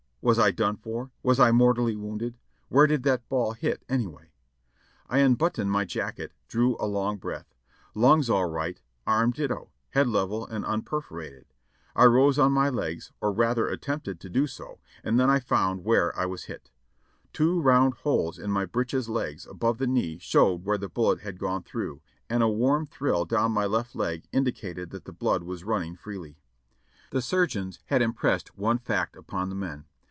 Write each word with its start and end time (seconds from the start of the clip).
Was 0.23 0.37
I 0.37 0.51
done 0.51 0.77
for? 0.77 1.09
Was 1.23 1.39
I 1.39 1.51
mortally 1.51 1.95
wounded? 1.95 2.37
Where 2.69 2.85
did 2.85 3.01
that 3.01 3.27
ball 3.27 3.53
hit, 3.53 3.83
anyway? 3.89 4.33
I 5.09 5.17
unbuttoned 5.17 5.71
my 5.71 5.83
jacket, 5.83 6.31
drew 6.47 6.77
a 6.79 6.85
long 6.85 7.17
breath. 7.17 7.55
Lungs 7.95 8.29
all 8.29 8.45
right, 8.45 8.79
arm 9.07 9.31
ditto, 9.31 9.71
head 9.89 10.05
level 10.07 10.45
and 10.45 10.63
unper 10.63 11.01
forated. 11.01 11.45
I 11.95 12.05
rose 12.05 12.37
on 12.37 12.51
my 12.51 12.69
legs, 12.69 13.11
or 13.19 13.31
rather 13.31 13.67
attempted 13.67 14.19
to 14.19 14.29
do 14.29 14.45
so, 14.45 14.77
and 15.03 15.19
then 15.19 15.27
I 15.31 15.39
found 15.39 15.83
wdiere 15.85 16.11
I 16.15 16.27
was 16.27 16.43
hit. 16.43 16.69
Two 17.33 17.59
round 17.59 17.95
holes 17.95 18.37
in 18.37 18.51
my 18.51 18.65
breeches 18.65 19.09
legs 19.09 19.47
above 19.47 19.79
the 19.79 19.87
knee 19.87 20.19
showed 20.19 20.65
where 20.65 20.77
the 20.77 20.87
bullet 20.87 21.21
had 21.21 21.39
gone 21.39 21.63
through, 21.63 21.99
and 22.29 22.43
a 22.43 22.47
warm 22.47 22.85
thrill 22.85 23.25
down 23.25 23.53
my 23.53 23.65
left 23.65 23.95
leg 23.95 24.27
indicated 24.31 24.91
that 24.91 25.05
the 25.05 25.13
blood 25.13 25.41
was 25.41 25.63
running 25.63 25.95
freely. 25.95 26.37
The 27.09 27.23
surgeons 27.23 27.79
had 27.85 28.03
impressed 28.03 28.55
one 28.55 28.77
fact 28.77 29.15
upon 29.17 29.49
the 29.49 29.55
men. 29.55 29.85